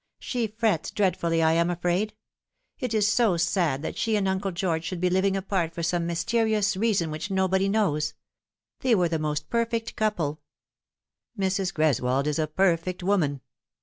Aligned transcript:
She 0.17 0.47
frets 0.47 0.89
dreadfully, 0.89 1.43
I 1.43 1.51
am 1.53 1.69
afraid. 1.69 2.15
It 2.79 2.95
is 2.95 3.07
so 3.07 3.37
sad 3.37 3.83
that 3.83 3.95
she 3.99 4.15
and 4.15 4.27
Uncle 4.27 4.49
George 4.51 4.83
should 4.83 4.99
be 4.99 5.11
living 5.11 5.37
apart 5.37 5.73
O 5.73 5.75
210 5.75 5.75
Th 5.75 5.75
Fatal 5.75 5.77
Three. 5.77 5.77
for 5.77 5.87
some 5.87 6.07
mysterious 6.71 6.75
reason 6.75 7.11
which 7.11 7.29
nobody 7.29 7.69
knows. 7.69 8.15
They 8.79 8.95
were 8.95 9.09
the 9.09 9.19
most 9.19 9.51
perfect 9.51 9.95
couple."" 9.95 10.41
Mrs. 11.39 11.71
Greswold 11.71 12.25
is 12.25 12.39
a 12.39 12.47
perfect 12.47 13.03
woman." 13.03 13.41